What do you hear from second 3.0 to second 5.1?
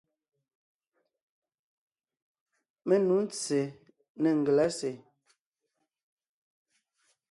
nû ntse nê ngelásè.